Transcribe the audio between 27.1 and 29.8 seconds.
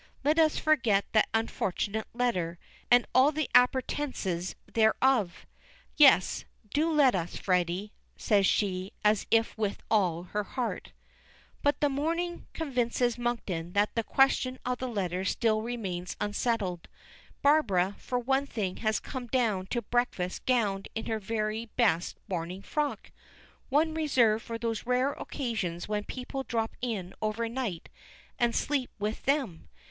over night and sleep with them.